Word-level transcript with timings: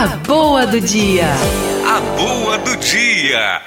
A 0.00 0.06
boa 0.16 0.66
do 0.66 0.80
dia. 0.80 1.26
A 1.86 2.00
boa 2.16 2.56
do 2.56 2.74
dia. 2.78 3.60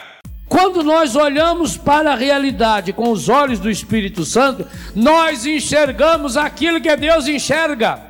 Quando 0.50 0.82
nós 0.82 1.16
olhamos 1.16 1.78
para 1.78 2.14
a 2.14 2.16
realidade 2.16 2.92
com 2.92 3.12
os 3.12 3.30
olhos 3.30 3.60
do 3.60 3.70
Espírito 3.70 4.26
Santo, 4.26 4.66
nós 4.96 5.46
enxergamos 5.46 6.36
aquilo 6.36 6.82
que 6.82 6.96
Deus 6.96 7.28
enxerga. 7.28 8.02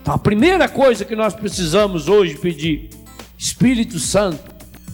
Então, 0.00 0.14
a 0.14 0.18
primeira 0.18 0.68
coisa 0.68 1.04
que 1.04 1.16
nós 1.16 1.34
precisamos 1.34 2.06
hoje 2.06 2.36
pedir, 2.36 2.88
Espírito 3.36 3.98
Santo, 3.98 4.48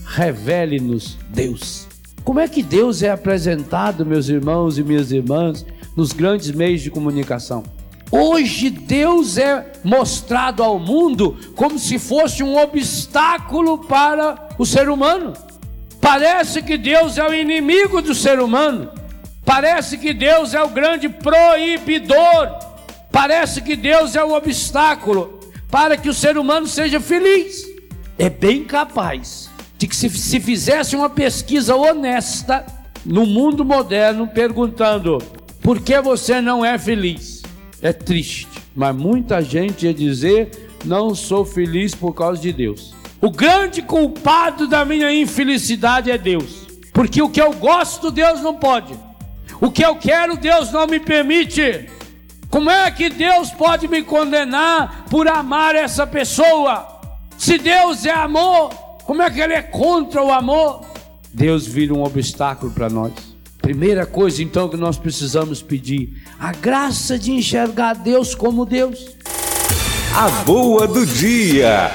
revele-nos 0.06 1.18
Deus. 1.28 1.86
Como 2.24 2.40
é 2.40 2.48
que 2.48 2.62
Deus 2.62 3.02
é 3.02 3.10
apresentado, 3.10 4.06
meus 4.06 4.30
irmãos 4.30 4.78
e 4.78 4.82
minhas 4.82 5.12
irmãs, 5.12 5.66
nos 5.94 6.14
grandes 6.14 6.50
meios 6.52 6.80
de 6.80 6.90
comunicação? 6.90 7.64
Hoje 8.10 8.70
Deus 8.70 9.36
é 9.36 9.72
mostrado 9.82 10.62
ao 10.62 10.78
mundo 10.78 11.36
como 11.56 11.78
se 11.78 11.98
fosse 11.98 12.42
um 12.42 12.56
obstáculo 12.56 13.78
para 13.78 14.48
o 14.58 14.64
ser 14.64 14.88
humano. 14.88 15.32
Parece 16.00 16.62
que 16.62 16.78
Deus 16.78 17.18
é 17.18 17.28
o 17.28 17.34
inimigo 17.34 18.00
do 18.00 18.14
ser 18.14 18.38
humano. 18.38 18.88
Parece 19.44 19.98
que 19.98 20.14
Deus 20.14 20.54
é 20.54 20.62
o 20.62 20.68
grande 20.68 21.08
proibidor. 21.08 22.50
Parece 23.10 23.60
que 23.60 23.74
Deus 23.74 24.14
é 24.14 24.22
o 24.22 24.34
obstáculo 24.34 25.40
para 25.70 25.96
que 25.96 26.08
o 26.08 26.14
ser 26.14 26.38
humano 26.38 26.66
seja 26.66 27.00
feliz. 27.00 27.66
É 28.18 28.30
bem 28.30 28.64
capaz 28.64 29.50
de 29.76 29.86
que 29.86 29.96
se, 29.96 30.08
se 30.10 30.40
fizesse 30.40 30.94
uma 30.94 31.10
pesquisa 31.10 31.74
honesta 31.74 32.64
no 33.04 33.26
mundo 33.26 33.64
moderno 33.64 34.26
perguntando 34.28 35.18
por 35.60 35.80
que 35.80 36.00
você 36.00 36.40
não 36.40 36.64
é 36.64 36.78
feliz? 36.78 37.35
É 37.86 37.92
triste, 37.92 38.48
mas 38.74 38.94
muita 38.94 39.40
gente 39.40 39.86
ia 39.86 39.94
dizer: 39.94 40.70
não 40.84 41.14
sou 41.14 41.44
feliz 41.44 41.94
por 41.94 42.12
causa 42.12 42.40
de 42.40 42.52
Deus. 42.52 42.94
O 43.20 43.30
grande 43.30 43.80
culpado 43.80 44.66
da 44.66 44.84
minha 44.84 45.12
infelicidade 45.12 46.10
é 46.10 46.18
Deus, 46.18 46.66
porque 46.92 47.22
o 47.22 47.30
que 47.30 47.40
eu 47.40 47.52
gosto, 47.52 48.10
Deus 48.10 48.40
não 48.40 48.54
pode, 48.54 48.94
o 49.60 49.70
que 49.70 49.84
eu 49.84 49.96
quero, 49.96 50.36
Deus 50.36 50.72
não 50.72 50.86
me 50.86 51.00
permite. 51.00 51.88
Como 52.50 52.70
é 52.70 52.90
que 52.90 53.10
Deus 53.10 53.50
pode 53.50 53.88
me 53.88 54.02
condenar 54.02 55.06
por 55.10 55.28
amar 55.28 55.74
essa 55.74 56.06
pessoa? 56.06 57.00
Se 57.36 57.58
Deus 57.58 58.06
é 58.06 58.12
amor, 58.12 58.70
como 59.04 59.20
é 59.20 59.30
que 59.30 59.40
Ele 59.40 59.52
é 59.52 59.62
contra 59.62 60.22
o 60.22 60.32
amor? 60.32 60.84
Deus 61.32 61.66
vira 61.66 61.92
um 61.92 62.02
obstáculo 62.02 62.72
para 62.72 62.88
nós. 62.88 63.12
Primeira 63.66 64.06
coisa 64.06 64.44
então 64.44 64.68
que 64.68 64.76
nós 64.76 64.96
precisamos 64.96 65.60
pedir, 65.60 66.22
a 66.38 66.52
graça 66.52 67.18
de 67.18 67.32
enxergar 67.32 67.94
Deus 67.94 68.32
como 68.32 68.64
Deus. 68.64 69.08
A 70.14 70.28
boa 70.44 70.86
do 70.86 71.04
dia. 71.04 71.90